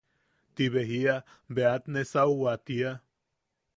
Tibe 0.55 0.81
jia 0.89 1.15
bea 1.53 1.71
at 1.77 1.83
nesauwaʼu 1.93 2.63
tia. 2.65 2.91